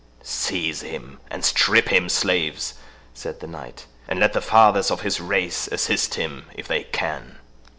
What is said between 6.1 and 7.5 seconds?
him if they can."